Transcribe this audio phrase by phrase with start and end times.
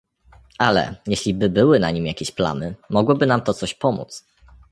[0.59, 4.25] "Ale, jeśliby były na nim jakieś plamy, mogłoby nam to coś pomóc."